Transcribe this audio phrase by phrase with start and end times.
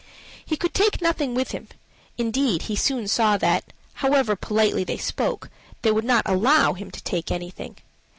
[0.43, 1.67] He could take nothing with him;
[2.17, 3.65] indeed, he soon saw that,
[4.01, 5.51] however politely they spoke,
[5.83, 7.77] they would not allow him to take anything.